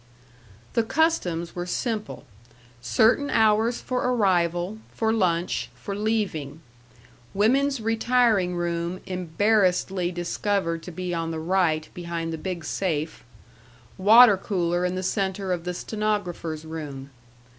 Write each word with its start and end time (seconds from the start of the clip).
The 0.73 0.81
customs 0.81 1.55
were 1.55 1.67
simple: 1.67 2.25
Certain 2.81 3.29
hours 3.29 3.81
for 3.81 3.99
arrival, 3.99 4.79
for 4.95 5.13
lunch, 5.13 5.69
for 5.75 5.93
leaving; 5.95 6.59
women's 7.35 7.79
retiring 7.79 8.55
room 8.55 9.01
embarrassedly 9.05 10.11
discovered 10.11 10.81
to 10.81 10.91
be 10.91 11.13
on 11.13 11.29
the 11.29 11.39
right 11.39 11.87
behind 11.93 12.33
the 12.33 12.39
big 12.39 12.65
safe; 12.65 13.23
water 13.95 14.37
cooler 14.37 14.85
in 14.85 14.95
the 14.95 15.03
center 15.03 15.51
of 15.51 15.65
the 15.65 15.73
stenographers' 15.75 16.65
room. 16.65 17.11